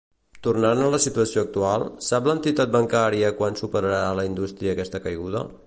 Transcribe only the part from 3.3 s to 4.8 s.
quan superarà la indústria